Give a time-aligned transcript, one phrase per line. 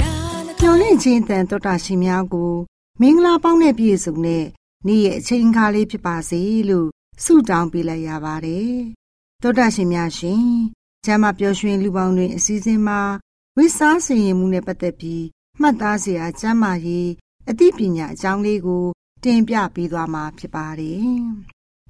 [0.00, 0.12] နာ
[0.60, 2.52] ညော်လင့်ခြင်းတန်တော်တာရှင်များကို
[3.00, 4.44] မင်္ဂလာပေါင်းနဲ့ပြည့်စုံတဲ့
[4.86, 6.88] နေ့ရဲ့အချိန်ခါလေးဖြစ်ပါစေလို့
[7.24, 8.74] ဆုတောင်းပေးလိုက်ရပါတယ်
[9.42, 10.44] တော်တာရှင်များရှင်
[11.04, 13.00] ကျမ်းမာပျော်ရွှင်လူပေါင်းတွင်အစည်းအဝေးမှာ
[13.56, 15.24] ဝိစားစင်ရင်မှုနဲ့ပတ်သက်ပြီး
[15.60, 17.08] မှတ်သားစရာကျမ်းမာရေး
[17.50, 18.84] အသိပညာအကြောင်းလေးကို
[19.24, 21.12] တင်ပြပေးသွားမှာဖြစ်ပါတယ်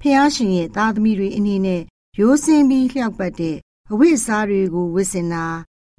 [0.01, 1.83] ဖះရှင်ရဲ့သားသမီးတွေအနေနဲ့
[2.19, 3.57] ရိုးစင်ပြီးလျှောက်ပတ်တဲ့
[3.91, 5.47] အဝိစားတွေကိုဝစ်စင်တာ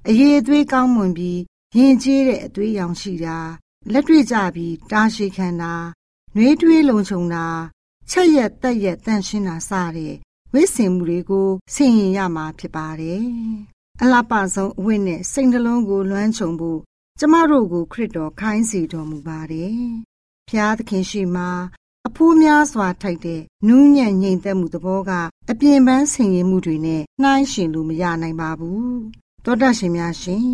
[0.09, 1.41] အရေးအသွေးကောင်းမွန်ပြီး
[1.77, 3.39] ရင်ကျေးတဲ့အသွေးရောင်ရှိတာ
[3.93, 5.75] လက်တွေ့ကြပြီးတာရှိခံတာ
[6.35, 7.47] နှွေးထွေးလုံခြုံတာ
[8.11, 10.15] ချက်ရက်တက်ရက်တန့်ရှင်းတာစတဲ့
[10.53, 13.23] ဝိစင်မှုတွေကိုဆင်ရင်ရမှာဖြစ်ပါတယ်။
[14.03, 16.81] အလားပါဆုံးအဝိနဲ့စိတ်နှလုံးကိုလွှမ်းခြုံဖို့
[17.19, 19.75] ကျမတို့ကိုခရစ်တော်ခိုင်းစေတော်မူပါတယ်။
[20.49, 21.51] ဖျားသခင်ရှိမှာ
[22.11, 25.11] အဖိုးများစွာထိုက်တဲ့နူးညံ့ငြိမ်သက်မှုသဘောက
[25.51, 28.91] အပြင်ပန်းဆင်ရင်မှုတွေနဲ့နှိုင်းယှဉ်လို့မရနိုင်ပါဘူး။
[29.45, 30.47] သောတရှင်များရှင်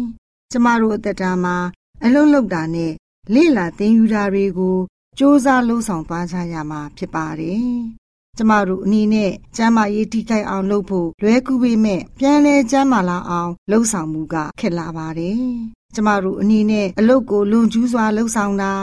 [0.51, 1.57] ကျမတို့အသက်တာမှာ
[2.05, 2.93] အလုံးလောက်တာနဲ့
[3.35, 4.77] လေ့လာသင်ယူတာတွေကို
[5.17, 7.71] စ조사လှုံ့ဆော်သွားကြရမှာဖြစ်ပါတယ်။
[8.37, 15.45] ကျမတို့အနေနဲ့ကျမ်းမာရေးထိခိုက်အောင်လုပ်ဖို့လွဲကူပေမဲ့ပြန်လဲကျမ်းမာလာအောင်လှုံ့ဆော်မှုကခက်လာပါတယ်။
[15.95, 18.75] ကျမတို့အနေနဲ့အလုပ်ကိုလွန်ကျူးစွာလှုံ့ဆော်တာ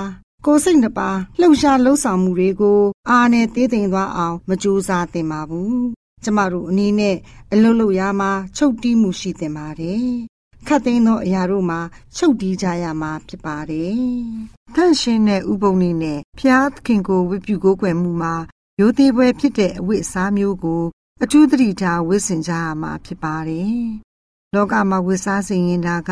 [0.46, 1.10] ကိုယ်စိတ်နှပါ
[1.40, 5.78] လှုပ်ရှားလှုပ်ဆောင်မှုတွေကို အားနဲ့သေးသိမ်သွားအောင် မကြိုးစားသင့်ပါဘူး။
[6.24, 7.16] ကျမတို့အနေနဲ့
[7.54, 10.08] အလုပ်လုပ်ရမှာချုပ်တီးမှုရှိသင့်ပါတယ်။
[10.68, 11.80] ခတ်သိမ်းသောအရာတို့မှာ
[12.18, 13.98] ချုပ်တီးကြရမှာဖြစ်ပါတယ်။
[14.76, 18.36] တန့်ရှင်းတဲ့ဥပုံနည်းနဲ့ဖျားသခင်ကိုဝတ်ပြုကိုးကွယ်မှုမှာ
[18.80, 20.84] ရိုသေပွဲဖြစ်တဲ့အဝိအစားမျိုးကို
[21.24, 23.78] အထူးသတိထားဝတ်ဆင်ကြရမှာဖြစ်ပါတယ်။
[24.54, 26.12] လောကမှာဝတ်စားစင်ရင်တာက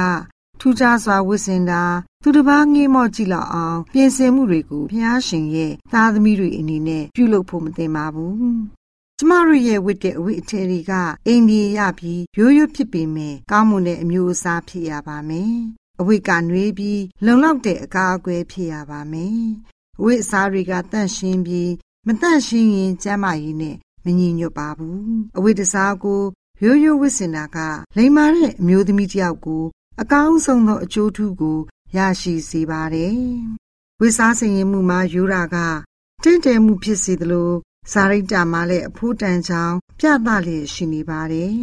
[0.63, 1.83] ထူးခြားစွာဝတ်ဆင်တာ
[2.23, 8.33] သူတစ်ပါးငေးမော့ကြည့်လောက်အောင် ပြင်ဆင်မှုတွေကိုဘုရားရှင်ရဲ့သားသမီးတွေအနေနဲ့ပြုလုပ်ဖို့မသင့်ပါဘူး။
[9.17, 10.93] ကျမတို့ရဲ့ဝတ်တဲ့အဝတ်အထည်တွေက
[11.27, 15.53] အိမ်ပြေရပြီးရိုးရိုးဖြစ်ပေမဲ့ကောင်းမွန်တဲ့အမျိုးအစားဖြစ်ရပါမယ်။
[15.99, 19.39] အဝတ်ကနှွေးပြီးလုံလောက်တဲ့အကာအကွယ်ဖြစ်ရပါမယ်။
[19.99, 21.71] အဝတ်အစားတွေကတန့်ရှင်းပြီး
[22.07, 23.75] မတန့်ရှင်းရင်ကျန်းမာရေးနဲ့
[24.05, 24.99] မညီညွတ်ပါဘူး။
[25.37, 26.21] အဝတ်တစားကို
[26.63, 27.57] ရိုးရိုးဝတ်ဆင်တာက
[27.97, 29.63] လိမ္မာတဲ့အမျိုးသမီးတစ်ယောက်ကို
[29.99, 31.59] အကောင်းဆုံးသောအကျိုးထူးကို
[31.95, 33.15] ရရှိစေပါတယ်။
[33.99, 35.57] ဝိစားစင်ရင်မှုမှာယူရာက
[36.23, 37.51] တင့်တယ်မှုဖြစ်စေသလို
[37.91, 41.55] ဇာရိတ္တမှာလည်းအဖို့တန်ချောင်းပြသလျက်ရှိနေပါတယ်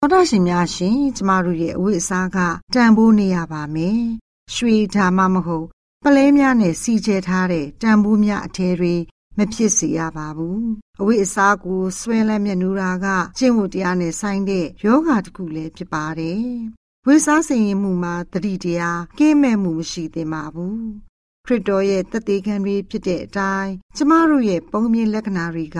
[0.00, 2.38] သောတာရှင်များရှင်ကျမတို့ရဲ့အဝိအစားက
[2.74, 4.00] တန်ဖိုးနေရပါမယ်။
[4.54, 5.66] ရွှေဓာမမဟုတ်
[6.04, 8.94] ပလဲများနဲ့စီကျဲထားတဲ့တန်ဖိုးများအထည်တွေ
[9.38, 10.60] မဖြစ်စေရပါဘူး။
[11.00, 13.06] အဝိအစားကိုဆွဲလန်းမြနူတာက
[13.38, 16.46] ကျင့်ဝတ်တရားနဲ့ဆိုင်တဲ့ယောဂတစ်ခုလည်းဖြစ်ပါတယ်။
[17.06, 20.78] ဝိစားစင်ရင်မှုမှာတတိတရားကင်းမဲ့မှုမရှိသင့်ပါဘူး။
[21.46, 25.78] ခရစ်တော်ရဲ့တသက်ခံတွေဖြစ်တဲ့အတိုင်းကျမတို့ရဲ့ပုံမြင်လက္ခဏာတွေက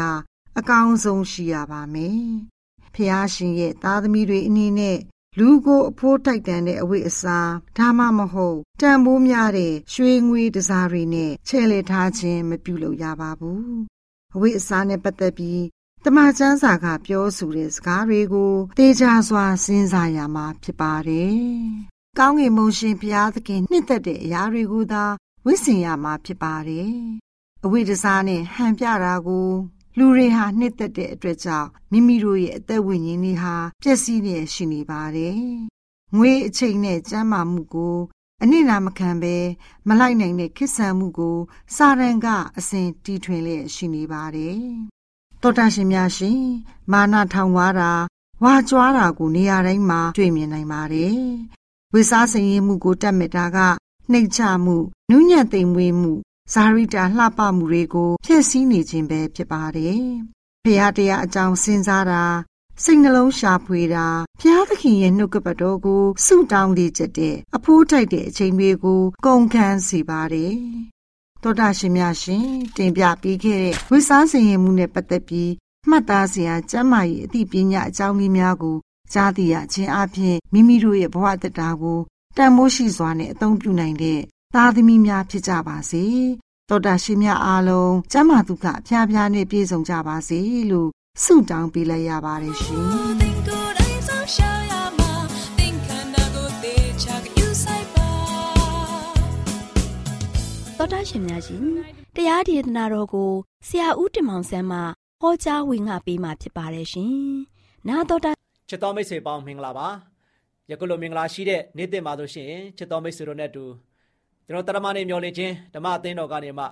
[0.59, 2.25] အကောင်းဆုံးရှိရပါမယ်။
[2.95, 4.99] ဖះရှင်ရဲ့သားသမီးတွေအနေနဲ့
[5.39, 7.39] လူကိုအဖိုးတိုက်တန်တဲ့အဝိအစာ
[7.77, 13.73] ဒါမှမဟုတ်တန်ဖိုးများတဲ့ရွှေငွေတစားတွေနဲ့ချဲ့လေထားခြင်းမပြုလုပ်ရပါဘူး
[14.35, 15.63] အဝိအစာနဲ့ပတ်သက်ပြီး
[16.07, 21.37] တမန်ကျမ်းစာကပြောဆိုတဲ့စကားတွေကိုသေချာစွာစဉ်းစားရမှာဖြစ်ပါတယ်။
[22.19, 25.05] ကောင်းကင်မုန်ရှင်ဘုရားသခင်နှစ်သက်တဲ့အရာတွေကိုသာ
[25.45, 26.93] ဝိစင်ရမှာဖြစ်ပါတယ်။
[27.65, 29.49] အဝိဒစားနဲ့ဟန်ပြတာကို
[29.99, 35.39] လူတွေဟာနှစ်သက်တဲ့အတွက်ကြောင့်မိမိတို့ရဲ့အသက်ဝိညာဉ်တွေဟာပျက်စီးနေရှိနေပါတယ်။
[36.17, 37.97] ငွေအချိန်နဲ့ကျန်းမာမှုကို
[38.43, 39.37] အနစ်နာမခံဘဲ
[39.89, 41.39] မလိုက်နိုင်တဲ့ခိဆန်မှုကို
[41.77, 42.27] စာရန်က
[42.59, 44.63] အစဉ်တီထွင်လျက်ရှိနေပါတယ်။
[45.43, 46.41] တောတာရှင်များရှင်
[46.93, 47.93] မာနထောင်ွားတာ
[48.43, 51.17] ဝါကြွားတာကိုနေရာတိုင်းမှာတွေ့မြင်နိုင်ပါတယ်။
[51.93, 53.59] ဝိစားစင်ရင်မှုကိုတတ်မြတာက
[54.11, 54.77] နှိတ်ချမှု
[55.11, 56.13] နူးညံ့သိမ်မွေးမှု
[56.53, 60.03] ဇာရိတာလှပမှုတွေကိုဖျက်ဆီးနေခြင်းပဲဖြစ်ပါတယ်။
[60.65, 62.25] ဖရာတရားအကြောင်းစဉ်းစားတာ
[62.83, 64.07] စိတ်နှလုံးရှာဖွေတာ
[64.41, 70.57] ဘုရားသခင်ရဲ့နှုတ်ကပတ်တော်ကိုဆုတောင်းလေးချက်တဲ့အဖိုးထိုက်တဲ့အချိန်တွေကိုကုန်ခန်းစေပါတယ်။
[71.43, 72.45] သောတာရှင်များရှင်
[72.77, 75.53] တင်ပြပေးခဲ့တဲ့ဝိစားစင်ရင်မှုနဲ့ပတ်သက်ပြီး
[75.89, 78.77] မှတ်သားစရာကျမ်းမာရေးအသိပညာအကြောင်းလေးများကို
[79.13, 82.01] ကြားသိရခြင်းအပြင်မိမိတို့ရဲ့ဘဝတတာကို
[82.37, 84.21] တန်မိုးရှိစွာနဲ့အသုံးပြုနိုင်တဲ့
[84.55, 86.05] သားသမီးများဖြစ်ကြပါစေ။
[86.69, 90.41] သောတာရှင်များအားလုံးကျမ်းမာသူကအဖျားဖျားနဲ့ပြည့်စုံကြပါစေ
[90.71, 90.91] လို့
[91.23, 93.31] ဆုတောင်းပေးလိုက်ရပါတယ်ရှင်။
[100.83, 101.63] သောတာရှင်များရှင်
[102.17, 103.31] တရားဒေသနာတော်ကို
[103.69, 104.79] ဆရာဦးတင်မောင်ဆန်းမှ
[105.21, 107.13] ဟောကြားဝင်ငါပေးมาဖြစ်ပါတယ်ရှင်။
[107.89, 108.31] နာတော်တာ
[108.69, 109.87] ချစ်တော်မိတ်ဆွေပေါင်းမင်္ဂလာပါ။
[110.71, 113.65] ယခုလိုမင်္ဂလာရှိတဲ့နေ့တင်ပါလို့ရှိရင်ချစ်တော်မိတ်ဆွေတို့နဲ့အတူ
[114.47, 116.65] ကျွန်တော်တရမနေမျောလင့်ခြင်းဓမ္မအသင်းတော်ကနေမှ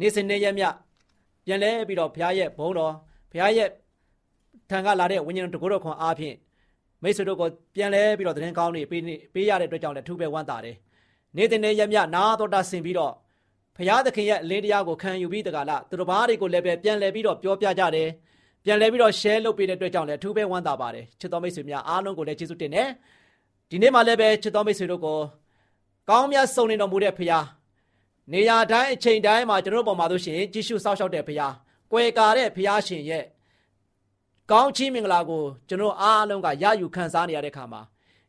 [0.00, 0.64] နေ့စဉ်နေ့ရက်မြ
[1.46, 2.94] ပြန်လဲပြီးတော့ဘုရားရဲ့ဘုန်းတော်
[3.30, 3.68] ဘုရားရဲ့
[4.70, 6.36] ထံကလာတဲ့ဝိညာဉ်တကူတော်ခွန်အားဖြင့်
[7.02, 9.02] မိတ်ဆွေတို့ကိုပြန်လဲပြီးတော့သတင်းကောင်းတွေပေး
[9.34, 10.76] ပေးရတဲ့အတွက်ကြောင့်လည်းထူးပဲဝမ်းသာတယ်။
[11.36, 13.12] နေ့တင်နေ့ရက်မြနာတော်တာဆင်ပြီးတော့
[13.76, 18.08] ဘုရားသခင်ရဲ့အလင်းတရားကိုခံယူပြီးတကလားသူတို့ဘာတွေကိုလည်းပဲပြန်လဲပြီးတော့ပြောပြကြတယ်။
[18.64, 22.88] ပြန်လဲပြီးတော့ share လုပ်ပေးတဲ့အတွက်ကြောင့်လည်းထူးပဲဝမ်းသာပါတယ်။ချစ်တော်မိတ်ဆွေများအားလုံးကိုလည်းကျေးဇူးတင်တယ်။
[23.70, 25.18] ဒီနေ့မှလည်းပဲချစ်တော်မိတ်ဆွေတို့ကို
[26.08, 27.44] ကောင်းမြတ်ဆုံးနေတော်မူတဲ့ဖခင်
[28.32, 31.52] နေရာတိုင်းအချိန်တိုင်းမှာကျွန်တော်တို့ပေါ်မှာဆိုရှင်ကြည့်ရှုစောင့်ရှောက်တဲ့ဖခင်
[31.92, 33.24] ကွယ်ကာတဲ့ဖခင်ရှင်ရဲ့
[34.50, 37.80] ကောင်းချီးမင်္ဂလာကိုကျွန်တော်အားလုံးကရယူခံစားနေရတဲ့ခါမှာ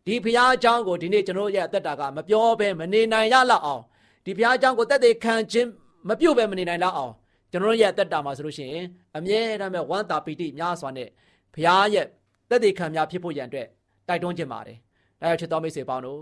[0.05, 3.83] ဒီဖခင်အကြောင်းကိုဒီနေ့ကျွန်တော်ရဲ့အသက်တာကမပြောဘဲမနေနိုင်ရလောက်အောင်
[4.25, 5.69] ဒီဖခင်အကြောင်းကိုတက်တဲ့ခံခြင်း
[6.07, 7.13] မပြုတ်ဘဲမနေနိုင်လောက်အောင်
[7.51, 8.85] ကျွန်တော်ရဲ့အသက်တာမှာဆိုလို့ရှိရင်
[9.17, 11.07] အမြဲတမ်းပဲဝမ်းသာပီတိများစွာနဲ့
[11.53, 12.05] ဖခင်ရဲ့
[12.49, 13.67] တက်တဲ့ခံများဖြစ်ဖို့ရန်အတွက်
[14.07, 14.77] တိုက်တွန်းခြင်းပါတယ်။
[15.19, 16.21] ဒါကြောင့်ချစ်တော်မိတ်ဆွေပေါင်းတို့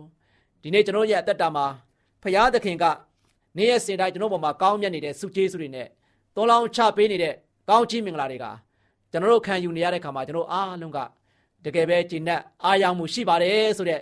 [0.61, 1.65] ဒီနေ့ကျွန်တော်ရဲ့အသက်တာမှာ
[2.23, 2.85] ဖရာသခင်က
[3.57, 5.87] နေ့ရက်စဉ်တိုင်းကျွန်တော်ပေါ်မှာကောင်းမြတ်နေတဲ့စုကျေးစုတွေနဲ့
[6.35, 7.33] သုံးလောင်းချပေးနေတဲ့
[7.69, 8.45] ကောင်းချီးမင်္ဂလာတွေက
[9.11, 10.99] ကျွန်တော်တို့ခံယူနေရတဲ့ခါမှာကျွန်တော်အားလုံးက
[11.65, 14.01] တကယ်ပဲကျင့်တဲ့အာရုံမှုရှိပါတယ်ဆိုတဲ့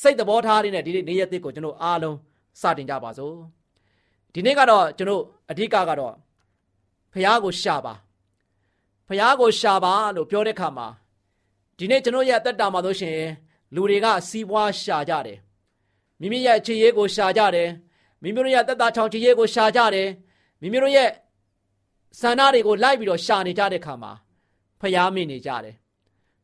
[0.00, 2.16] စိတ်သဘောထားလေးနဲ့ဒီနေ့နေ့ရက်သစ်ကိုကျွန်တော်အားလုံး
[2.60, 3.36] စတင်ကြပါစို့
[4.32, 6.14] ဒီနေ့ကတော့ကျွန်တော်အဓိကကတော့
[7.12, 7.94] ဖရာကိုရှာပါ
[9.08, 10.86] ဖရာကိုရှာပါလို့ပြောတဲ့ခါမှာ
[11.78, 13.18] ဒီနေ့ကျွန်တော်ရဲ့အသက်တာမှာဆိုရှင်
[13.74, 15.38] လူတွေကစီးပွားရှာကြတယ်
[16.20, 17.68] မိမိရဲ့ခြေရေးကိုရှာကြတယ်
[18.22, 20.08] မိမိတို့ရဲ့တက်တာချောင်ခြေရေးကိုရှာကြတယ်
[20.60, 21.10] မိမိတို့ရဲ့
[22.20, 24.12] ဆန္ဒတွေကိုလိုက်ပြီးတော့ရှာနေကြတဲ့ခါမှာ
[24.80, 25.74] ဖျားမိနေကြတယ်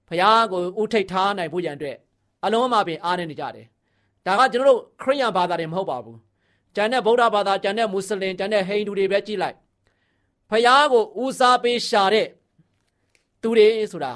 [0.09, 1.97] ဖျားကိုဥထိတ်ထားနိုင်ဖို့ရန်အတွက်
[2.45, 3.67] အလုံးအမပင်အားနေနေကြတယ်
[4.27, 6.19] ဒါကကျွန်တော်တို့ခရိယန်ဘာသာတွေမဟုတ်ပါဘူး
[6.75, 9.57] ကျန်တဲ့ဗုဒ္ဓဘာသာကျန်တဲ့မွတ်စလင်ကျန်တဲ့ဟိန္ဒူတွေပဲကြည့်လိုက်
[10.51, 12.29] ဖျားကိုဦးစားပေးရှာတဲ့
[13.43, 14.13] သူတွေဆိုတာ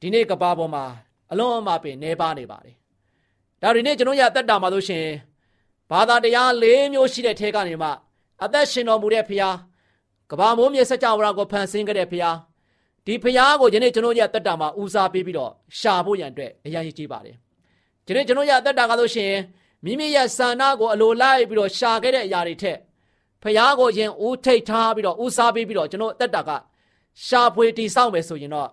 [0.00, 0.84] ဒီနေ့ကဘာပေါ်မှာ
[1.32, 2.76] အလုံးအမပင်နေပါနေပါတယ်
[3.62, 5.06] ဒါတွေနဲ့ကျွန်တော်ရအသက်တာမှာလို့ရှင်
[5.90, 7.90] ဘာသာတရား၄မျိုးရှိတဲ့ထဲကနေမှ
[8.44, 9.54] အသက်ရှင်တော်မူတဲ့ဖခင်
[10.30, 12.36] ကဘာမိုးမြေစကြဝဠာကိုဖန်ဆင်းခဲ့တဲ့ဖခင်
[13.06, 17.36] ဒီဖခင်ကိုယနေ့ကျွန်တော်ရအသက်တာမှာဦးစားပေးပြီးတော့ရှာဖို့ရန်အတွက်အရန်ကြီးပါတယ်
[18.06, 19.32] ဒီနေ့ကျွန်တော်ရအသက်တာကလို့ရှင်
[19.84, 22.78] မိမိရဲ့ဆန္ဒကိုအလိုလိုက်ပြီးတော့ရှာခဲ့တဲ့အရာတွေထက်
[23.42, 26.50] ဖခင်ကိုယင်ဦးထိတ်ထားပြီးတော့ဦးစားပေးပြီးတော့ကျွန်တော်အသက်တာက
[27.26, 28.68] ရှာဖွေတည်ဆောက်မယ်ဆိုရင်တော့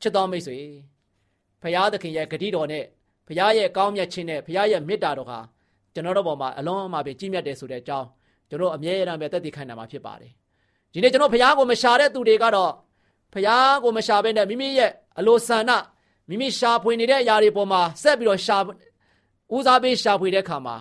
[0.00, 0.56] ချစ်တော်မိတ်ဆွေ
[1.62, 2.84] ဖခင်သခင်ရဲ့ဂတိတော်နဲ့
[3.26, 5.38] ဘုရားရဲ့ကောင်းမြတ်ခြင်းနဲ့ဘုရားရဲ့မေတ္တာတော်ဟာ
[5.94, 8.06] ကျွန်တော်တို့ပေါ်မှာအလုံးအမပဲကြီးမြတ်တယ်ဆိုတဲ့အကြောင်း
[8.48, 10.32] ကျွန်တော်အမြဲတမ်းပဲသက်သေခံနိုင်မှာဖြစ်ပါတယ်
[10.92, 12.72] ဒီနေ့ကျွန်တော်ဘုရားကိုမရှာတဲ့သူတွေကတော့
[13.34, 15.70] ဘုရားကိုမရှာဘဲနဲ့မိမိရဲ့အလိုဆန္ဒ
[16.28, 18.56] မိမိရှာဖွေနေတဲ့အရာတွေပေါ်မှာဆက်ပြီးတော့ရှာ
[19.54, 20.76] ဦးစားပေးရှာဖွေတဲ့အခါမှာ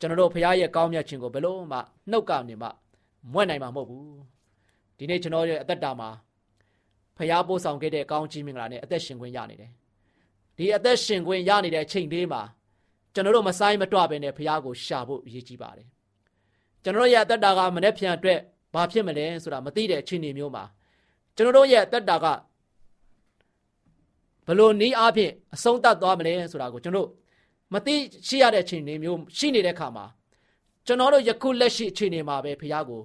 [0.00, 1.78] ကျွန်တော်တို့ဖခင်ရဲ့ကောင်းမြတ်ခြင်းကိုဘယ်လို့မှ
[2.10, 2.68] နှုတ်ကနေမှ
[3.32, 4.16] မွဲ့နိုင်မှာမဟုတ်ဘူး
[4.98, 6.08] ဒီနေ့ကျွန်တော်ရဲ့အသက်တာမှာ
[7.16, 9.70] ဖခင်ပို့ဆောင်ခဲ့တဲ့ကောင်းချီးမင်္ဂလာနဲ့အသက်ရှင်ခွင့်ရနေတယ်
[10.56, 12.42] ဒီအသက်ရှင်ခွင့်ရနေတဲ့အချိန်လေးမှာ
[13.14, 15.88] ကျွန်တော်တို့မဆိုင်မတွပဲနဲ့ဖခင်ကိုရှာဖို့အရေးကြီးပါတယ်
[16.82, 18.40] ကျွန်တော်ရဲ့အသက်တာကမနေ့ပြန်အတွက်
[18.74, 20.64] ဘာဖြစ်မလဲဆိုတာမသိတဲ့အချိန်မျိုးမှာ
[21.36, 22.26] ကျွန်တော်တို့ရဲ့အသက်တာက
[24.46, 27.08] ဘလို့နီးအားဖြင့်အဆုံးသတ်သွားမလဲဆိုတာကိုကျွန်တော်
[27.72, 27.94] မသိ
[28.26, 30.04] ရှိရတဲ့အချိန်မျိုးရှိနေတဲ့အခါမှာ
[30.86, 33.00] ကျွန်တော်တို့ယခုလက်ရှိအချိန်မှာပဲဖခင်ကို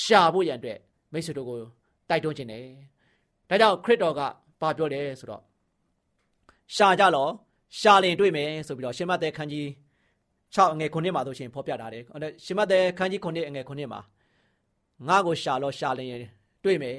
[0.00, 0.78] ရှာဖို့ရန်အတွက်
[1.12, 1.58] မိတ်ဆွေတို့ကို
[2.08, 2.64] တိုက်တွန်းခြင်းတယ်။
[3.48, 4.20] ဒါကြောင့်ခရစ်တော်က
[4.60, 5.42] ဘာပြောလဲဆိုတော့
[6.74, 7.28] ရှာကြလော
[7.80, 9.66] ရှာလင်တွေ့မယ်ဆိုပြီးတော့ရှင်မသက်ခန်းကြီး
[10.54, 12.02] 6အငယ်9မှာဆိုရှင်ဖော်ပြထားတယ်။
[12.44, 14.00] ရှင်မသက်ခန်းကြီး9အငယ်9မှာ
[15.08, 16.08] ငါ့ကိုရှာလောရှာလင်
[16.64, 16.96] တွေ့မယ်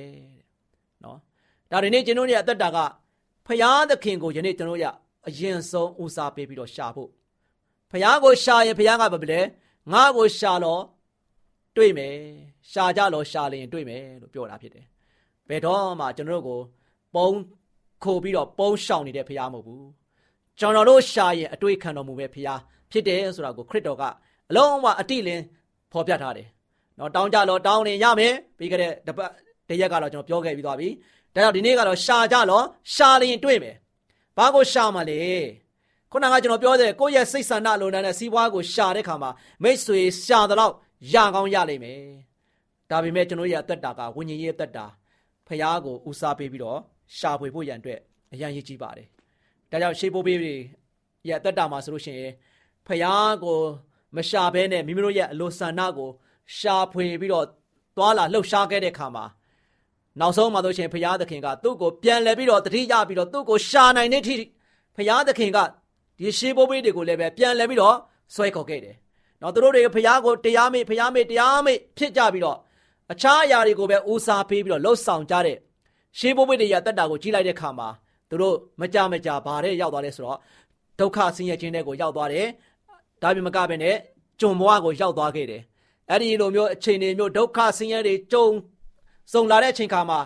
[1.03, 1.17] ။နော်။
[1.71, 2.77] ဒါဒီနေ့ကျွန်တော်ရဲ့အသက်တာက
[3.47, 4.85] ဖရာသခင်ကိုယနေ့ကျွန်တော်ရ
[5.27, 7.09] အရင်ဆုံးဦးစားပေးပြီးတော့ရှာဖို့
[7.91, 9.41] ဖရာကိုရှာရင်ဖရာကဘာပဲလဲ
[9.91, 10.83] ငါ့ကိုရှာတော့
[11.75, 12.15] တွေ့မယ်
[12.71, 14.85] ရှာကြလို့ရှာလျင်တွေ့မယ်လို့ပြောတာဖြစ်တယ်
[15.49, 16.59] ဘယ်တော့မှကျွန်တော်တို့ကို
[17.15, 17.29] ပုံ
[18.03, 19.87] ခိုပြီးတော့ပုံရှောင်နေတဲ့ဖရာမဟုတ်ဘူး
[20.59, 22.53] ကျွန်တော်တို့ရှာရင်အတွေ့ခံတော်မူပဲဖရာ
[22.91, 24.03] ဖြစ်တယ်ဆိုတာကိုခရစ်တော်က
[24.49, 25.43] အလုံးဝအတိလင်း
[25.91, 26.47] ဖော်ပြထားတယ်
[26.99, 29.29] နော်တောင်းကြလို့တောင်းရင်ရမယ်ပြီးကြတဲ့တပတ်
[29.69, 30.89] တရက်ကတော့ကျွန်တော်ပြောခဲ့ပြီးသွားပြီ
[31.33, 33.75] ဒါကြောင့်ဒီနေ့ကတော့ရှာကြလို့ရှာလျင်တွေ့မယ်
[34.37, 35.19] ဘာကိုရှာမှလဲ
[36.11, 39.31] ခုနကကျွန်တော်ပြောတဲ့ကိုယ့်ရဲ့စိတ်ဆန္ဒလိုတဲ့စီးပွားကိုရှာတဲ့ခါမှာ
[39.63, 40.73] မိတ်ဆွေရှာတော့
[41.13, 42.01] ရကောင်းရလိမ့်မယ်
[42.89, 44.85] ဒါပေမဲ့ကျွန်တော်ရဲ့အသက်တာကဝိညာဉ်ရေးအသက်တာ
[45.47, 46.79] ဖះကိုဦးစားပေးပြီးတော့
[47.17, 47.99] ရှာဖွေဖို့ရန်အတွက်
[48.33, 49.07] အရန်ရည်ကြီးပါတယ်
[49.71, 50.53] ဒါကြောင့်ရှေးပိုးပေးတွေ
[51.27, 52.31] ရဲ့အသက်တာမှာဆိုလို့ရှိရင်
[52.87, 53.05] ဖះ
[53.43, 53.59] ကို
[54.15, 56.09] မရှာဘဲနဲ့မိမိတို့ရဲ့အလိုဆန္ဒကို
[56.57, 57.45] ရှာဖွေပြီးတော့
[57.97, 59.25] သွားလာလှုပ်ရှားခဲ့တဲ့ခါမှာ
[60.19, 64.35] နောက်ဆုံးမှာဆိုရှင်ဘုရားသခင်ကသူ့ကိုပြန်လဲပြီးတော့တတိယပြီးတော့သူ့ကိုရှာနိုင်တဲ့အထိ
[64.95, 65.57] ဘုရားသခင်က
[66.19, 67.95] ဒီရှေးဘိုးဘေးတွေကိုလည်းပဲပြန်လဲပြီးတော့
[68.35, 68.95] ဆွဲခေါ်ခဲ့တယ်။
[69.41, 72.57] နောက်သူတို့တွေဘုရားကိုတရားမေ့ဘုရားမေ့တရားမေ့ဖြစ်ကြပြီးတော့
[73.11, 75.57] အခြားအရာတွေကိုပဲဦးစားပေးပြီးတော့လှုပ်ဆောင်ကြတဲ့
[76.19, 77.89] ရှေးဘိုးဘေးတွေရတက်တာကိုကြီးလိုက်တဲ့ခါမှာ
[78.29, 80.37] သူတို့မကြမကြဘာတဲ့ရောက်သွားလဲဆိုတော့
[80.99, 82.47] ဒုက္ခဆင်းရဲခြင်းတွေကိုရောက်သွားတယ်။
[83.21, 83.95] ဒါပေမဲ့မကပဲနဲ့
[84.39, 85.61] ဂျုံဘွားကိုရောက်သွားခဲ့တယ်။
[86.09, 88.45] အဲ့ဒီလိုမျိုးအခြေအနေမျိုးဒုက္ခဆင်းရဲတွေကြုံ
[89.32, 90.18] စုံလာတဲ့အချိန်ခါမှာ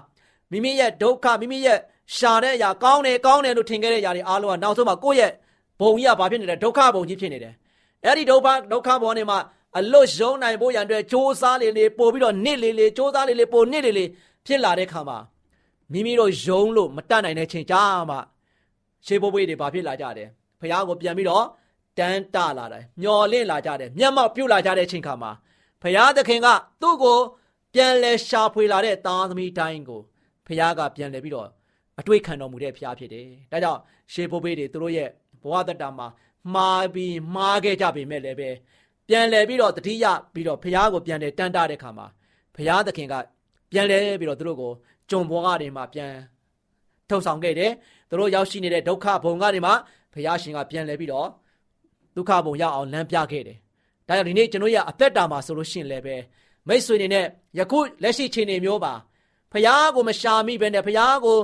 [0.53, 1.79] မိမိရဲ့ဒုက္ခမိမိရဲ့
[2.17, 5.33] ရှာတဲ့အရာကောင်းတယ်ကောင်းတယ်လို့ထင်ခဲ့တဲ့အရာတွေအားလုံးကနောက်ဆုံးမှာကိုယ့်ရဲ့
[5.81, 7.55] ဘုံကြီးကဘာဖြစ်နေလဲဒုက္ခဘုံကြီးဖြစ်နေတယ်
[8.05, 9.39] အဲ့ဒီဒုက္ခဒုက္ခဘုံနေမှာ
[9.79, 14.09] အလွတ်ရုံနိုင်ဖို့ရန်အတွက်စ조사လေးလေးပို့ပြီးတော့နစ်လေးလေးစ조사လေးလေးပို့နစ်လေးလေး
[14.47, 15.19] ဖြစ်လာတဲ့ခါမှာ
[15.93, 18.17] မိမိတို့ယုံလို့မတတ်နိုင်တဲ့ချိန်ကြာမှ
[19.07, 20.29] ရှေးဘိုးဘွေးတွေဘာဖြစ်လာကြတယ်
[20.61, 21.45] ဖះကိုပြန်ပြီးတော့
[21.99, 25.31] တန်းတလာတယ်မျော်လင့်လာကြတယ်မျက်မှောက်ပြုတ်လာကြတဲ့ချိန်ခါမှာ
[25.83, 26.49] ဖះသခင်က
[26.83, 27.19] သူ့ကို
[27.78, 30.02] ပြန်လဲရှာဖွေလာတဲ့သားသမီးတိုင်းကို
[30.46, 31.48] ဖခင်ကပြန်လဲပြီးတော့
[32.00, 33.80] အတွေ့ခံတော်မူတဲ့ဖခင်ဖြစ်တယ်။ဒါကြောင့်
[34.14, 35.10] ရှေးဘိုးဘေးတွေသူတို့ရဲ့
[35.42, 36.08] ဘဝတတမှာ
[36.54, 38.50] မှားပြီးမှားခဲ့ကြပေမဲ့လည်းပဲ
[39.08, 42.08] ပြန်လဲပြီးတော့တတိယပြီးတော့ဖခင်ကိုပြန်လဲတန်တာတဲ့ခါမှာ
[42.56, 43.16] ဖခင်သခင်က
[43.72, 44.72] ပြန်လဲပြီးတော့သူတို့ကို
[45.10, 46.12] ကြုံဘဝတွေမှာပြန်
[47.10, 47.72] ထုတ်ဆောင်ခဲ့တယ်။
[48.10, 49.72] သူတို့ရောက်ရှိနေတဲ့ဒုက္ခဘုံကနေမှ
[50.14, 51.28] ဖခင်ရှင်ကပြန်လဲပြီးတော့
[52.16, 53.58] ဒုက္ခဘုံရောက်အောင်လမ်းပြခဲ့တယ်။
[54.08, 56.18] ဒါကြောင့်ဒီနေ့ကျွန်တော်ရအသက်တာမှာဆိုလို့ရှိရင်လည်းပဲ
[56.68, 57.26] မိတ်ဆွေတွေနဲ့
[57.60, 58.94] ယခုလက်ရှိချိန်နေမျိုးပါ
[59.52, 61.40] ဖះကိုမရှာမိပဲနဲ့ဖះကို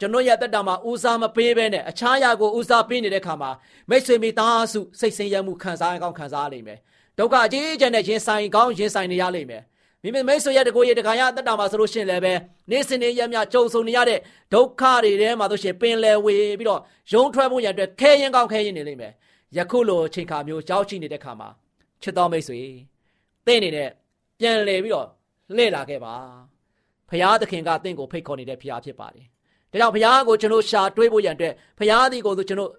[0.00, 3.50] ကျွန်တော်ရတက်တာမှာဦးစားမပေးပဲနဲ့အခြားရာကိုဦးစားပေးနေတဲ့ခါမှာ
[3.90, 6.78] မိတ်ဆွေမိသားစုစိတ်ဆင်းရဲမှုခံစားကောင်းခံစားလိမ့်မယ်
[7.18, 9.62] ဒုက္ခအကြီးကျယ်နဲ့ရင်ဆိုင်ကောင်းရင်ဆိုင်နေရလိမ့်မယ်
[10.02, 12.32] မိမိမိတ်ဆွေရတကိုရတခါရတက်တာမှာဆိုလို့ရှိရင်လည်းပဲ
[12.70, 14.18] နေ့စဉ်နေ့ရက်မြကြုံဆုံနေရတဲ့
[14.54, 16.80] ဒုက္ခတွေထဲမှာဆိုရှင်ပင်လယ်ဝေပြီးတော့
[17.12, 19.12] ရုံထွက်ဖို့ရတဲ့ခဲရင်ကောင်းခဲရင်နေလိမ့်မယ်
[19.56, 21.48] ယခုလိုချိန်ခါမျိုးကြောက်ချိနေတဲ့ခါမှာ
[22.02, 22.60] ချစ်တော်မိတ်ဆွေ
[23.46, 23.88] တဲ့နေတဲ့
[24.40, 25.06] ပြန်လည်ပြီးတော့
[25.56, 26.14] လှည့်လာခဲ့ပါ
[27.10, 29.26] ဖရာသခင်ကတင့်ကိုဖိတ်ခေါ်နေတဲ့ဖရာဖြစ်ပါတယ်
[29.72, 32.70] ဒါကြောင့်ဖရာကိုကျွန်တော်ရှာတွေးဖို့ရန်အတွက်ဖရာသည်ကိုဆိုကျွန်တော်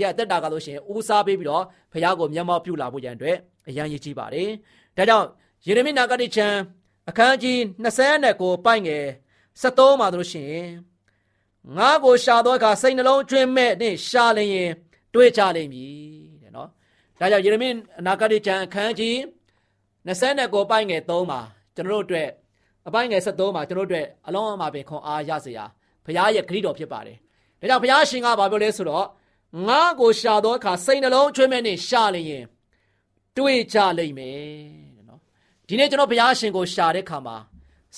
[0.00, 3.36] ရဲ့အသက်တာကလို့ရှိရင်ဦးစားပေးပြီးတော့ဖရာကိုမျက်မှောက်ပြုလာဖို့ရန်အတွက်
[3.68, 4.48] အရန်ရည်ကြီးပါတယ်
[4.96, 5.26] ဒါကြောင့်
[5.66, 6.46] ယေရမိနာဂတိချံ
[7.08, 7.58] အခန်းကြီး
[8.12, 9.04] 29ပိုက်ငယ်
[9.62, 10.70] 73မှာတို့ရှိရင်
[11.76, 14.70] ငါကိုရှာတော့အခါစိတ်နှလုံးကျွင်းမဲ့နဲ့ရှာလျင်
[15.14, 15.92] တွေးကြလိမ့်မည်
[16.42, 16.68] တဲ့နော်
[17.20, 17.68] ဒါကြောင့်ယေရမိ
[17.98, 19.16] အနာဂတိချံအခန်းကြီး
[20.06, 21.40] 29ပိုင်းငယ်3မှာ
[21.76, 22.28] ကျွန်တော်တို့အတွက်
[22.88, 25.64] အပိုင်းငယ်73မှာကျွန်တော်တို့အတွက်အလုံးအမပင်ခွန်အားရစေရာ
[26.04, 27.16] ဘုရားရဲ့ဂရုတော်ဖြစ်ပါတယ်။
[27.60, 29.06] ဒါကြောင့်ဘုရားရှင်ကဘာပြောလဲဆိုတော့
[29.68, 32.44] ငါကိုရှာသောအခါစိတ်နှလုံးချွေးမဲ့နဲ့ရှာလျင်
[33.36, 34.38] တွေးကြလိမ့်မယ်
[34.96, 35.20] တဲ့နော်။
[35.68, 37.36] ဒီနေ့ကျွန်တော်ဘုရားရှင်ကိုရှာတဲ့ခါမှာ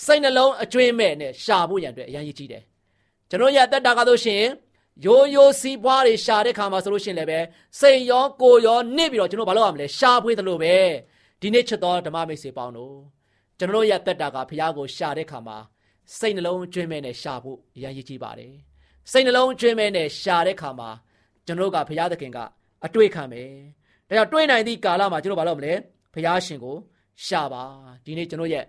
[0.04, 2.62] စိတ်နှလုံးအကျွေးမဲ့နဲ့ရှာဖို့ရန်အတွက်အရင်ရည်ကြီးတယ်။
[3.30, 4.44] ကျွန်တော်ရဲ့အသက်တာကဆိုရှင်
[5.06, 7.40] ရိုးရိုးစီးပွားတွေရှာတဲ့ခါမှာဆိုလို့ရှိရင်လည်းပဲ
[7.80, 10.76] စိတ်ရောကိုယ်ရောနှိပ်ပြီးတော့ကျွန်တော်ဘာလုပ်ရမလဲရှာဖွေသလိုပဲ။
[11.41, 12.97] ဒီနေ့ချစ်တော်ဓမ္မမိတ်ဆွေပေါင်းတို့
[13.59, 15.57] ကျွန်တော်ရဲ့တက်တာကဖះကိုရှာတဲ့ခါမှာ
[16.19, 18.55] စိတ်နှလုံးကျွင်းမဲ့နဲ့ရှာဖို့အရင်ရည်ကြီးပါတယ်
[19.11, 20.91] စိတ်နှလုံးကျွင်းမဲနဲ့ရှာတဲ့ခါမှာ
[21.47, 22.38] ကျွန်တော်ကဘုရားသခင်က
[22.85, 23.50] အတွေ့ခံမယ်။
[24.09, 25.73] ဒါကြောင့်တွေ့နိုင်သည့်ကာလမှာကျွန်တော်ဘာလုပ်မလဲ။
[26.14, 26.76] ဘုရားရှင်ကို
[27.26, 27.62] ရှာပါ
[28.05, 28.64] ဒီနေ့ကျွန်တော်ရဲ့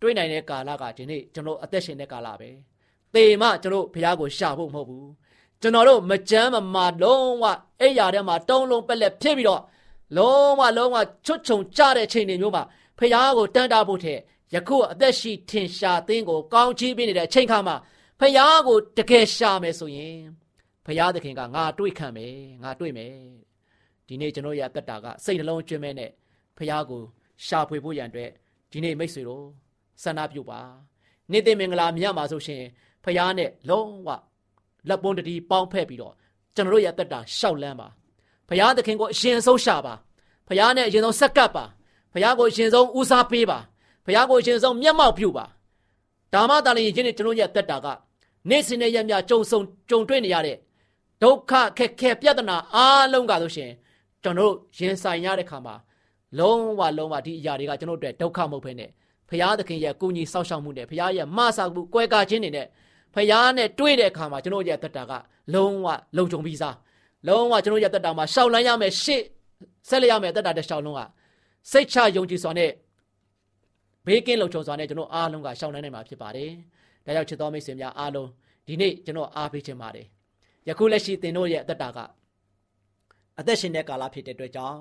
[0.00, 2.50] တွေ့နိုင်တဲ့ကာလကဒီနေ့ကျွန်တော်အသက်ရှင်တဲ့ကာလပဲ။
[3.14, 5.06] သေမှကျွန်တော်ဘုရားကိုရှာဖို့မဟုတ်ဘူး။
[5.62, 7.44] ကျွန်တော်တို့မကြမ်းမမာလုံးဝ
[7.80, 9.62] အဲ့ရတဲ့မှာတုံးလုံးပက်လက်ဖြစ်ပြီးတော့
[10.16, 12.62] လုံးဝလုံးဝချွတ်ချုံကြတဲ့ချိန်တွေမျိုးမှာ
[12.98, 14.18] ဖះကိုတန်တာဖို့တဲ့
[14.54, 17.76] ယခုအသက်ရှိထင်ရှားသင်းကိုကောင်းချီးပေးနေတဲ့အချိန်ခါမှာ
[18.20, 20.18] ဖះကိုတကယ်ရှာမယ်ဆိုရင်
[20.86, 23.14] ဖះသခင်ကငါတွေ့ခံမယ်ငါတွေ့မယ်
[24.06, 26.10] ဒီနေ့ကျွန်တော်ရဲ့အသက်တာကစိတ်နှလုံးကျွမ်းမဲနဲ့
[26.56, 27.02] ဖះကို
[27.46, 28.30] ရှာဖွေဖို့ရန်အတွက်
[28.72, 29.44] ဒီနေ့မိတ်ဆွေတို့
[30.02, 30.60] ဆန္ဒပြုပါ
[31.32, 32.62] နေ့သိမင်္ဂလာမြတ်မှာဆိုရှင်
[33.04, 34.08] ဖះနဲ့လုံးဝ
[34.88, 36.14] လက်ပွန်းတတိပေါင်းဖက်ပြီးတော့
[36.56, 37.88] ကျွန်တော်ရဲ့အသက်တာရှောက်လန်းပါ
[38.50, 39.94] ဖះသခင်ကိုအရင်ဆုံးရှာပါ
[40.48, 41.64] ဖះနဲ့အရင်ဆုံးဆက်ကပ်ပါ
[42.12, 43.58] ဖះကိုအရှင်ဆုံးဦးစားပေးပါ
[44.04, 45.44] ဖះကိုအရှင်ဆုံးမျက်မှောက်ပြုပါ
[46.32, 47.86] ဒါမှသာလျှင်ယနေ့ကျွန်တော်ရဲ့အသက်တာက
[48.50, 50.56] နေ့စဉ်နဲ့ရက်မြကြုံဆုံကြုံတွေ့နေရတဲ့
[51.22, 53.70] ဒုက္ခခက်ခဲပြဿနာအားလုံးကဆိုရှင်
[54.22, 55.74] ကျွန်တော်ရင်ဆိုင်ရတဲ့ခါမှာ
[56.38, 58.90] လုံးဝလုံးဝဒီအရာတွေကကျွန်တော်တို့အတွက်ဒုက္ခမဟုတ်ဘဲနဲ့
[59.28, 62.66] ဖရာသခင်ရဲ့ကုညီဆောက်ရှောက်မှုနဲ့ဖရာရဲ့မဆာမှုကွဲကားခြင်းတွေနဲ့
[63.14, 65.12] ဖရာနဲ့တွေ့တဲ့အခါမှာကျွန်တော်ရဲ့တက်တာက
[65.54, 66.76] လုံးဝလုံခြုံပြီးသား
[67.26, 69.22] လုံးဝကျွန်တော်ရဲ့တက်တာမှာရှောက်လန်းရမယ်ရှေ့
[69.88, 71.00] ဆက်လက်ရမယ်တက်တာတဲ့ရှောက်လုံးက
[71.70, 72.70] စိတ်ချယုံကြည်စွာနဲ့
[74.06, 76.50] ဘေးကင်းလုံခြုံစွာနဲ့ကျွန်တော်အားလုံးကရှောက်လန်းနိုင်မှာဖြစ်ပါတယ်။
[77.06, 78.28] ဒါကြောင့်ချစ်တော်မိတ်ဆွေများအားလုံး
[78.66, 80.06] ဒီနေ့ကျွန်တော်အားပေးခြင်းပါတယ်။
[80.68, 81.98] ယခုလက်ရှိသင်တို့ရဲ့အသက်တာက
[83.38, 84.80] အသက်ရှင်တဲ့ကာလဖြစ်တဲ့အတွက်ကြောင့်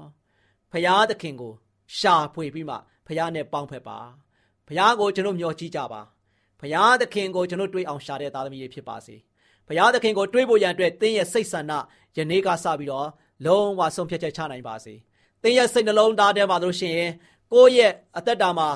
[0.71, 1.53] ဖရာသခင်ကို
[1.97, 2.75] ရှာဖွေပြီးမှ
[3.07, 3.97] ဖရာနဲ့ပေါင်းဖက်ပါ။
[4.67, 6.01] ဖရာကိုကျွန်တော်မျှော်ကြည့်ကြပါ။
[6.61, 9.15] ဖရာသခင်ကိုကျွန်တော်တွေးအောင်ရှာတဲ့သားသမီးတွေဖြစ်ပါစေ။
[9.69, 11.73] ဖရာသခင်ကိုတွေးဖို့ရန်အတွက်သင်ရဲ့စိတ်ဆန္ဒ
[12.17, 13.07] ယနေ့ကစပြီးတော့
[13.45, 14.93] လုံးဝဆုံးဖြတ်ချက်ချနိုင်ပါစေ။
[15.43, 17.11] သင်ရဲ့စိတ်နှလုံးသားထဲမှာလို့ရှိရင်
[17.53, 18.69] ကိုယ့်ရဲ့အသက်တာမှာ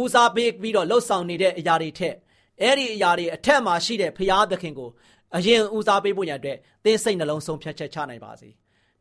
[0.00, 2.14] ဦးစားပေးပြီးတော့လှုပ်ဆောင်နေတဲ့အရာတွေထက်
[2.62, 4.90] အဲ့ဒီအရာတွေအထက်မှာရှိတဲ့ဖရာသခင်ကို
[5.36, 8.48] အရင်ဦးစားပေးဖို့ရန်အတွက်သင်စိတ်နှလုံးဆုံးဖြတ်ချက်ချနိုင်ပါစေ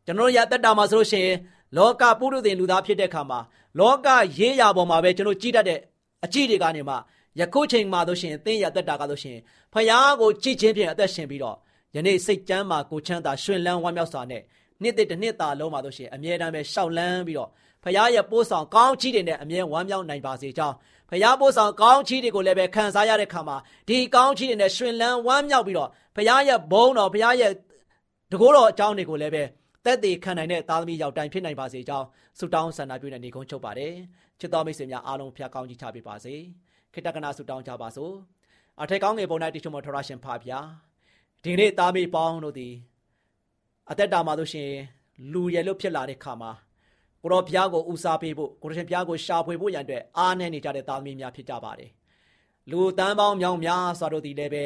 [0.06, 1.38] ကျွန်တော်ရတက်တာမှာဆိုလို့ရှိရင်
[1.78, 3.40] လောကပုရုသင်လူသားဖြစ်တဲ့ခါမှာ
[3.80, 4.08] လောက
[4.40, 5.80] ရေးရာပေါ်မှာပဲကျွန်တော်ကြည့်တတ်တဲ့
[6.26, 6.96] အကြည့်တွေကနေမှ
[7.40, 9.38] ယခုချိန်မှာဆိုရှင်သင်ရတက်တာကဆိုရှင်
[9.74, 11.58] ဖရာကိုကြည့်ချင်းဖြင့်အသက်ရှင်ပြီးတော့
[11.96, 14.42] ယနေ့စိတ်ကြမ်းမှာကိုချမ်းသာရှင်လန်းဝမ်းမြောက်စွာနဲ့
[14.82, 17.50] နှစ်သက်တစ်နှစ်သာလုံးမှာဆိုရှင်အမြဲတမ်းပဲရှောက်လန်းပြီးတော့
[17.84, 20.76] ဖရာရဲ့ပိုးဆောင်ကောင်းချီးတွေနဲ့အမြဲဝမ်းမြောက်နိုင်ပါစေကြောင်း
[21.10, 27.52] ဖရာပိုးဆောင်ကောင်းချီးတွေကိုလည်းပဲခံစားရတဲ့ခါမှာဒီကောင်းချီးတွေနဲ့ရှင်လန်းဝမ်းမြောက်ပြီးတော့ဖရာရဲ့ဘုန်းတော်ဖရာရဲ့
[28.32, 29.44] တကိုးတော်အကြောင်းတွေကိုလည်းပဲ
[29.86, 32.06] တက်တည်ခံနိုင်တဲ့သားသမီးရောက်တိုင်းဖြစ်နိုင်ပါစေကြောင်း
[32.40, 33.94] ဆုတောင်းဆန္ဒပြုနေနေကုန်းချုပ်ပါတယ်
[34.40, 36.36] ချစ်တော်မိတ်ဆွေများအားလုံးဖျားကောင်းကြီးချပေးပါစေ
[36.96, 38.14] ခေတ္တကနာဆုတောင်းကြပါစို့
[38.82, 40.68] အထက်ကောင်းငယ်ပုံ၌တိချုံမထရရှင်ဖာဖျား
[41.44, 42.74] ဒီနေ့သားမေပေါင်းတို့သည်
[43.90, 44.72] အသက်တာမှာလို့ရှင်
[45.32, 46.52] လူရယ်လို့ဖြစ်လာတဲ့ခါမှာ
[47.22, 51.92] ကိုတော်ဘုရားကိုဦးစားပေးဖို့ကိုတော်ရှင်ဘုရားကိုရှာဖွေဖို့ရန်အတွက်အားနည်းနေကြတဲ့သားသမီးများဖြစ်ကြပါတယ်
[52.72, 54.66] လူတန်းပေါင်းမြောင်များစွာတို့သည်လည်းပဲ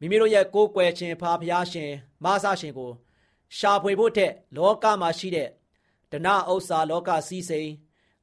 [0.00, 1.90] မိမိတို့ရဲ့ကိုယ်ကွယ်ခြင်းဖာဘုရားရှင်
[2.24, 2.90] မဆာရှင်ကို
[3.58, 5.48] ရှာဖွေဖို့တဲ့လောကမှာရှိတဲ့
[6.12, 7.70] ဒနာဥစ္စာလောကစည်းစိမ်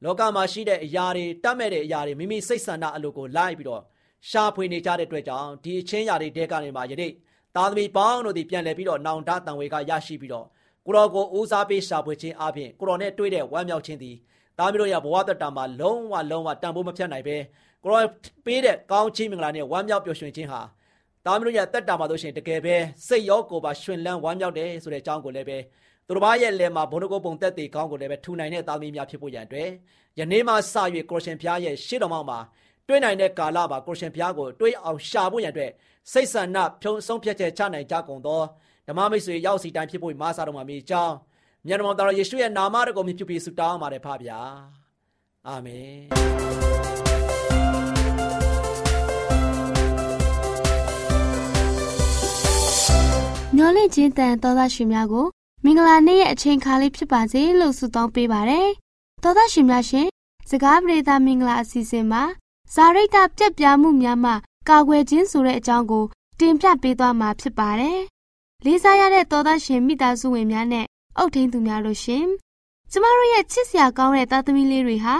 [0.04, 3.82] လောကမှာရှိတဲ့အရာတွေတတ်မဲ့တဲ့အရာတွေမိမိစိတ်ဆန္ဒအလိုကိုလိုက်ပြီးတော့
[4.30, 7.12] ရှာဖွေနေကြတဲ့အတွက်ကြောင့်ဒီအချင်းရာတွေတဲကနေမှယနေ့
[7.56, 10.46] သားသမီးပေါင်းတို့ဒီပြန်လဲပြီးတော့နောင်တတန်ဝေကရရှိပြီးတော့
[10.86, 14.16] ကိုတော်ကိုဦးစားပေးရှာဖွေခြင်းအပြင်ကိုတော်နဲ့တွေ့တဲ့ဝမ်းမြောက်ခြင်းသည်
[14.58, 17.36] သားမီးတို့ရဲ့ဘဝတတမှာလုံးဝလုံးဝတန်ဖိုးမဖြတ်နိုင်ပဲ
[17.82, 18.06] ကိုတော်
[18.46, 20.60] ပေးတဲ့ကောင်းချီးမင်္ဂလာနဲ့ဝမ်းမြောက်ပျော်ရွှင်ခြင်းဟာ
[21.26, 22.74] သားမီးတို့ရဲ့တက်တာမှာဆိုရှင်တကယ်ပဲ
[23.06, 25.58] စိတ်ရောကိုယ်ပါရှင်လန်းဝမ်းမြောက်တယ်ဆိုတဲ့အကြောင်းကိုလည်းပဲ
[26.12, 29.70] သူတို့ဘာရဲ့လဲမှာဘုန်းတော်ပုံတက်တေကောင်းကိုလည်းပဲထူနိုင်တဲ့သားသမီးများဖြစ်ဖို့ရန်အတွက်
[30.18, 30.56] ယနေ့မှစ၍
[31.10, 32.38] ကိုရှင်ဖျားရဲ့ရှေ့တော်မှာ
[32.88, 35.70] တွေ့နိုင်တဲ့ကာလမှာကိုရှင်ဖျားကိုတွေးအောင်ရှာဖို့ရန်အတွက်
[36.12, 38.42] စိတ်ဆန္ဒဖြုံဆုံးဖြတ်ချက်ချနိုင်ကြကုန်သော
[38.88, 41.14] ဓမ္မမိတ်ဆွေရောက်စီတိုင်းဖြစ်ဖို့မားစားတော်မှာမြေကြောင်း
[41.66, 44.38] မြတ်တော်တော်ယေရှုရဲ့နာမတော်ကိုမြှုပ်ပြီးဆုတောင်းပါတယ်ဖပါဗျာ
[45.48, 45.96] အာမင်
[53.56, 55.26] ညော်လင့်ခြင်းတန်သောသားရှင်များကို
[55.64, 58.70] မင်္ဂလာနေ့ရဲ့အချိန်ခါလေးဖြစ်ပါစေလို့ဆုတောင်းပေးပါရယ်
[59.22, 60.08] သောသားရှင်များရှင်
[60.48, 62.22] စကားပြေသာမင်္ဂလာအစီအစဉ်မှာ
[62.74, 64.32] ဇာရိတပြက်ပြားမှုများမှ
[64.68, 66.04] ကာကွယ်ခြင်းဆိုတဲ့အကြောင်းကို
[66.38, 68.00] တင်ပြပေးသွားမှာဖြစ်ပါတယ်
[68.64, 70.86] လေးစားရတဲ့သောသားရှင်မိသားစုဝင်များနဲ့
[71.18, 72.26] အုတ်ထင်းသူများလို့ရှင်
[72.90, 75.16] ကျမတို့ရဲ့ချစ်စရာကောင်းတဲ့သားသမီးလေးတွေဟာ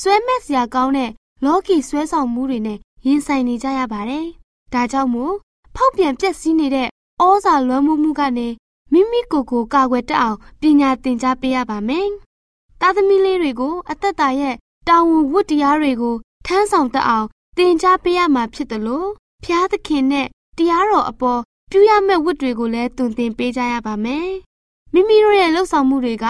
[0.00, 1.10] ဆွဲမက်စရာကောင်းတဲ့
[1.44, 4.26] လောကီဆွဲဆောင်မှုတွေနဲ့ရင်ဆိုင်နေကြရပါတယ်
[4.72, 5.34] ဒါကြောင့်မို့
[5.76, 6.88] ဖောက်ပြန်ပြက်စီးနေတဲ့
[7.22, 8.48] ဩဇာလွှမ်းမိုးမှုကနေ
[8.92, 12.08] မိမိကိုယ်ကိုကာကွယ်တတ်အောင်ပညာသင်ကြားပေးရပါမယ်။
[12.80, 14.54] သားသမီးလေးတွေကို အသက်တာရဲ့
[14.88, 16.14] တာဝန်ဝတ္တရားတွေကို
[16.46, 19.08] ထမ်းဆောင်တတ်အောင်သင်ကြားပေးရမှာဖြစ်တယ်လို့
[19.44, 20.26] ဖျားသခင်နဲ့
[20.58, 24.28] တရားတော်အပေါ်ပြုရမယ့်ဝတ်တွေကိုလည်းတုံသင်ပေးကြရပါမယ်။
[24.92, 26.26] မိမိတို့ရဲ့လှုပ်ဆောင်မှုတွေက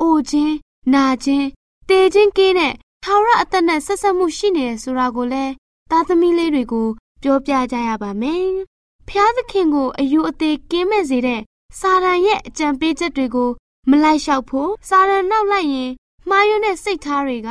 [0.00, 0.52] အိုခြင်း၊
[0.94, 1.44] နာခြင်း၊
[1.88, 5.52] တေခြင်းကင်းတဲ့ထာဝရအသက်နဲ့ဆက်ဆက်မှုရှိနေတယ်ဆိုတာကိုလည်း
[5.90, 6.88] သားသမီးလေးတွေကို
[7.22, 8.46] ပြောပြကြရပါမယ်။
[9.08, 11.40] ဖျားသခင်ကိုအယူအသေးကင်းမဲ့စေတဲ့
[11.76, 13.50] စာရန်ရဲ့အကြံပေးချက်တွေကို
[13.90, 15.90] မလိုက်လျှောက်ဖို့စာရန်နောက်လိုက်ရင်
[16.28, 17.48] မှားယွင်းတဲ့စိတ်ထားတွေက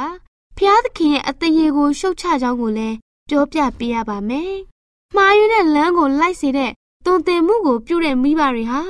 [0.58, 2.96] ဖျားသခင်ရဲ့အသေးရေကိုရှုတ်ချကြောင်းကိုလည်း
[3.30, 4.54] ပြောပြပေးရပါမယ်။
[5.16, 6.72] မှားယွင်းတဲ့လမ်းကိုလိုက်စေတဲ့
[7.06, 8.82] တုံတင်မှုကိုပြုတဲ့မိဘတွေဟာ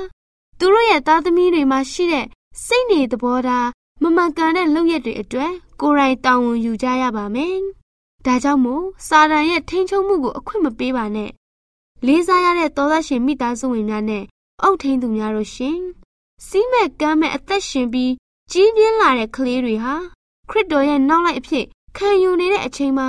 [0.58, 2.26] သူတို့ရဲ့သားသမီးတွေမှာရှိတဲ့
[2.66, 3.68] စိတ်နေသဘောထား
[4.02, 7.56] မမှန်ကန်တဲ့လုပ်ရက်တွေအတွက်ကိုယ်တိုင်တာဝန်ယူကြရပါမယ်။
[8.26, 11.30] ဒါကြောင့်မို့စာရန်ရဲ့ထိန်းချုပ်မှုကိုအခွင့်မပေးပါနဲ့။
[12.06, 14.24] လေးစားရတဲ့သောသားရှင်မိသားစုဝင်များနဲ့
[14.62, 15.78] အုပ်ထိန်းသူများတို့ရှင်။
[16.46, 18.12] စီးမဲ့ကမ်းမဲ့အသက်ရှင်ပြီး
[18.50, 19.94] ကြီးပြင်းလာတဲ့ကလေးတွေဟာ
[20.50, 21.64] ခရစ်တော်ရဲ့နောက်လိုက်အဖြစ်
[21.96, 23.08] ခံယူနေတဲ့အချိန်မှာ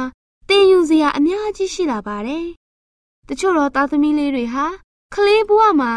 [0.50, 2.46] တင်ယူစရာအများကြီးရှိလာပါတယ်။
[3.28, 4.66] တချို့တော့သားသမီးလေးတွေဟာ
[5.14, 5.92] ကလေးဘဝမှာ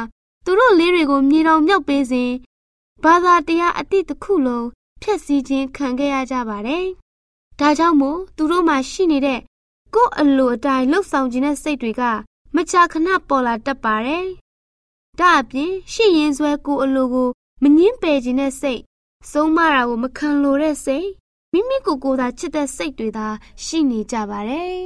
[0.44, 2.30] သူတို့လေးတွေကိုမြေတောင်မြောက်ပေးစဉ်
[3.04, 4.66] ဘာသာတရားအတိတ်တစ်ခုလုံး
[5.02, 6.84] ဖျက်ဆီးခြင်းခံခဲ့ရကြပါတယ်။
[7.60, 9.40] ဒါကြောင့်မို့သူတို့မှာရှိနေတဲ့
[9.94, 12.02] ကိုယ်အလိုအတိုင်းလှုပ်ဆောင်ခြင်းတဲ့စိတ်တွေက
[12.54, 14.26] မကြာခဏပေါ်လာတတ်ပါတယ်။
[15.20, 17.28] ဒါအပြင်ရှိရင်ဆွဲကိုယ်အလိုကို
[17.62, 18.80] မငင်းပယ်ခြင်းတဲ့စိတ်
[19.30, 21.08] ဆုံးမတာကိုမခံလိုတဲ့စိတ်
[21.52, 23.26] မိမိကိုယ်ကိုယ်သာချစ်တဲ့စိတ်တွေသာ
[23.64, 24.80] ရှိနေကြပါတယ်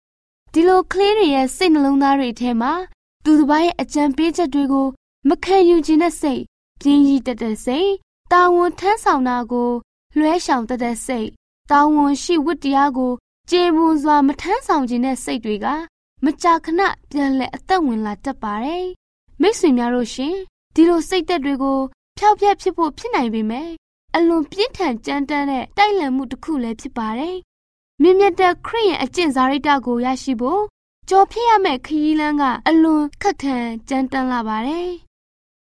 [0.52, 2.72] ။ဒီလိုကလေးတွေရဲ့စိတ်နှလုံးသားတွေထဲမှာ
[3.24, 4.86] သူတစ်ပါးရဲ့အကြံပေးချက်တွေကို
[5.28, 6.42] မခံယူခြင်းတဲ့စိတ်
[6.80, 7.90] ပြင်းရည်တက်တဲ့စိတ်
[8.32, 9.70] တာဝန်ထမ်းဆောင်တာကို
[10.16, 11.28] လွှဲရှောင်တက်တဲ့စိတ်
[11.70, 13.12] တာဝန်ရှိဝတ္တရားကို
[13.50, 15.66] ကျေပွန်စွာမထမ်းဆောင်ခြင်းတဲ့စိတ်တွေက
[16.24, 18.86] မကြာခဏပြန်လဲအသက်ဝင်လာတတ်ပါတယ်
[19.40, 20.34] မိတ်ဆွေများတို့ရှင်
[20.74, 21.78] ဒီလိုစိတ်သက်တွေကို
[22.18, 23.68] ဖျောက်ဖျက်ဖြစ်ဖို့ဖြစ်နိုင်ပေမဲ့
[24.14, 27.36] အလွန်ပြင်းထန်ကြမ်းတမ်းတဲ့တိုက်လံမှုတစ်ခုလည်းဖြစ်ပါတယ်
[28.02, 30.62] မြင့်မြတ်တဲ့ခရစ်ယာန်အကျင့်စာရိတ္တကိုရရှိဖို့
[31.08, 33.56] ကြော်ဖြစ်ရမယ့်ခရီးလမ်းကအလွန်ခက်ခဲ
[33.88, 34.90] ကြမ်းတမ်းလာပါတယ်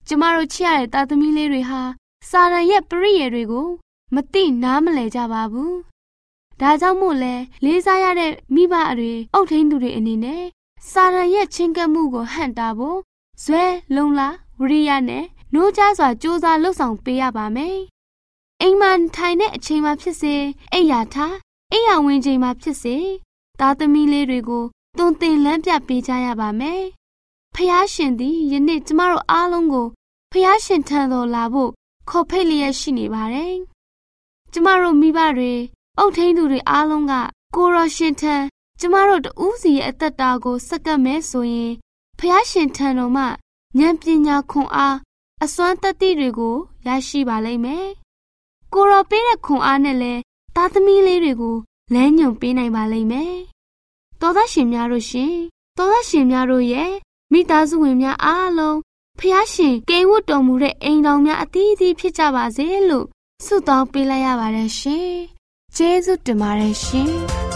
[0.07, 1.83] ကျမတို့ချစ်ရတဲ့သားသမီးလေးတွေဟာ
[2.31, 3.69] စာရန်ရဲ့ပရိယေတွေကို
[4.15, 5.75] မသိနားမလည်ကြပါဘူး။
[6.61, 10.45] ဒါကြောင့်မို့လဲလေးစားရတဲ့မိဘတွေအုပ်ထိန်းသူတွေအနေနဲ့
[10.91, 12.99] စာရန်ရဲ့ချင်းကပ်မှုကိုဟန့်တာဖို့
[13.43, 14.29] ဇွဲလုံလာ
[14.61, 17.79] ဝရိယနဲ့နှိုးကြားစွာစူးစမ်းလှုပ်ဆောင်ပေးရပါမယ်။
[18.63, 20.35] အိမ်မှာထိုင်တဲ့အချိန်မှာဖြစ်စေ
[20.73, 21.35] အိယာထား
[21.73, 22.97] အိယာဝင်ချိန်မှာဖြစ်စေ
[23.61, 24.65] သားသမီးလေးတွေကို
[24.99, 26.83] တွင်တင်လန်းပြပေးကြရပါမယ်။
[27.55, 29.87] ဖះရှင်သည်ယနေ့ကျမတို့အားလုံးကို
[30.33, 31.71] ဖះရှင်ထံတော်လာဖို့
[32.09, 33.55] ခေါ်ဖိတ်လျက်ရှိနေပါတယ်။
[34.53, 35.55] ကျမတို့မိဘတွေ
[35.99, 37.15] အုတ်ထင်းသူတွေအားလုံးက
[37.57, 38.35] ကိုရောရှင်ထံ
[38.81, 41.73] ကျမတို့တူးစီရဲ့အသက်တာကိုစက္ကပ်မဲဆိုရင်
[42.19, 43.25] ဖះရှင်ထံတော်မှ
[43.79, 44.97] ဉာဏ်ပညာခွန်အား
[45.45, 47.87] အစွမ်းတတိတွေကိုရရှိပါလိမ့်မယ်။
[48.73, 50.21] ကိုရောပေးတဲ့ခွန်အားနဲ့လည်း
[50.57, 51.57] သားသမီးလေးတွေကို
[51.95, 53.37] လမ်းညွန်ပေးနိုင်ပါလိမ့်မယ်။
[54.21, 55.35] တော်သားရှင်များတို့ရှင်
[55.77, 56.93] တော်သားရှင်များတို့ရဲ့
[57.33, 58.79] မိသားစုဝင်များအားလုံး
[59.19, 63.07] ဖះရှင်ကိန်းဝတ်တော်မူတဲ့အိမ်တော်များအသီးသီးဖြစ်ကြပါစေလို့
[63.45, 65.13] ဆုတောင်းပေးလိုက်ရပါတယ်ရှင်။
[65.77, 67.13] ကျေးဇူးတင်ပါတယ်ရှင်။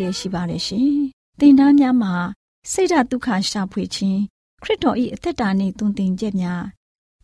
[0.00, 0.92] ပို့ချပေးလျက်ရှိပါတယ်ရှင်။
[1.40, 2.14] တင်ဒားများမှာ
[2.70, 4.20] ဆိဒ္ဓတုခရှာဖွေခြင်း
[4.62, 6.62] ခရစ်တော်၏အသက်တာနှင့်တုန်တင်ကြများ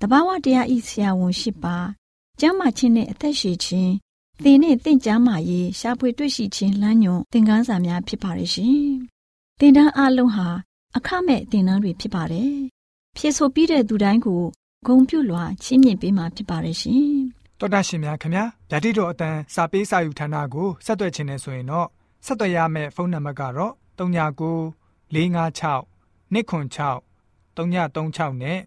[0.00, 1.76] တဘာဝတရားဤဆရာဝန်ရှိပါ
[2.40, 3.92] ကျမ်းမာခြင်းနှင့်အသက်ရှိခြင်း
[4.42, 8.80] သင်နှင့်တင့်ကြမာရေးရှာဖွေတွေ့ရှိခြင်းလမ်းညွန်သင်ခန်းစာများဖြစ်ပါရဲ့ရှင်။
[9.61, 10.48] တင်ဒန်းအလုံးဟာ
[10.96, 12.52] အခမဲ့တင်ဒန်းတွေဖြစ်ပါတယ်။
[13.16, 14.42] ဖြစ်ဆိုပြီးတဲ့သူတိုင်းကို
[14.87, 17.11] ဂုံပြုလွှာချီးမြှင့်ပေးမှာဖြစ်ပါရဲ့ရှင်။
[17.61, 21.88] တော်တာရှင်များခင်ဗျာဓာတိတော်အတန်းစာပေးစာယူဌာနကိုဆက်သွယ်ခြင်းနဲ့ဆိုရင်တော့
[22.24, 24.50] ဆက်သွယ်ရမယ့်ဖုန်းနံပါတ်ကတော့39
[25.14, 25.90] 656
[26.35, 27.02] 296
[27.56, 28.59] 336နဲ့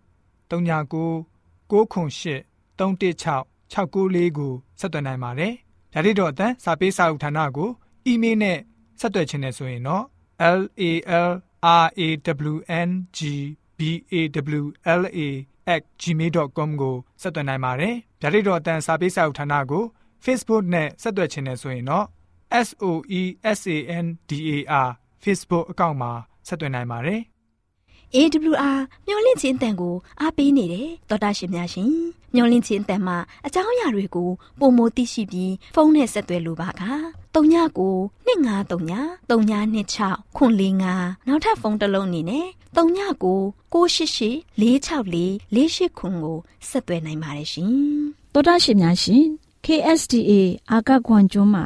[0.50, 1.26] 39
[1.70, 2.46] 698
[2.80, 5.54] 316 694ကိုဆက်သွင်းနိုင်ပါတယ်။
[5.94, 7.70] ဒါ့အပြင်အတန်းစာပေးစာဥထာဏာကို
[8.06, 8.58] အီးမေးလ်နဲ့
[9.00, 10.04] ဆက်သွယ်ခြင်းနဲ့ဆိုရင်တော့
[10.58, 10.92] l a
[11.28, 12.08] l r a
[12.52, 12.56] w
[12.88, 13.20] n g
[13.78, 13.80] b
[14.12, 14.16] a
[14.62, 14.64] w
[15.00, 15.20] l a
[16.02, 19.84] @gmail.com ကိုဆက်သွင်းနိုင်ပါတယ်။ဒါ့အပြင်အတန်းစာပေးစာဥထာဏာကို
[20.26, 22.06] Facebook နဲ့ဆက်သွယ်ခြင်းနဲ့ဆိုရင်တော့
[22.66, 22.86] s o
[23.20, 23.22] e
[23.60, 24.90] s a n d a r
[25.24, 26.12] Facebook အကောင့်မှာ
[26.48, 27.22] ဆက်သွင်းနိုင်ပါတယ်။
[28.16, 31.92] AWR မျော်လင့်ခြင်းအတန်ကိုအားပေးနေတယ်တော်တာရှင်များရှင်
[32.36, 36.72] မျော်လင့်ခြင်းအတန်မှာအကြောင်းအရာတွေကိုပုံမသိရှိပြီးဖုန်းနဲ့ဆက်သွယ်လိုပါက
[37.36, 37.36] 39
[38.28, 40.54] 2939 3926ခွန်
[40.90, 43.34] 45နောက်ထပ်ဖုန်းတစ်လုံးနေနဲ့39
[43.74, 45.24] 688 464
[45.56, 46.38] 48ခွန်ကို
[46.70, 47.74] ဆက်သွယ်နိုင်ပါတယ်ရှင်
[48.34, 49.24] တော်တာရှင်များရှင်
[49.66, 50.32] KSTA
[50.72, 51.66] အာကခွန်ကျွန်းမှာ